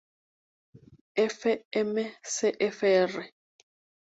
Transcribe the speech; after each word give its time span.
F. 1.33 1.45
M. 1.73 1.95
Cfr. 2.31 3.29